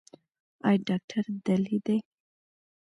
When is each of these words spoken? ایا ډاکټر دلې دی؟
ایا 0.67 0.81
ډاکټر 0.87 1.25
دلې 1.45 1.77
دی؟ 1.85 1.97